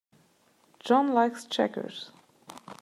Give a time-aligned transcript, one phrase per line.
[0.79, 2.09] John likes checkers.